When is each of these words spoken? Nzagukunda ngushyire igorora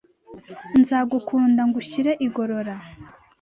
Nzagukunda 0.79 1.61
ngushyire 1.69 2.11
igorora 2.27 2.75